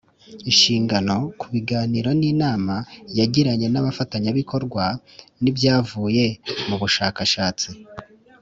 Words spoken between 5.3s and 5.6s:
n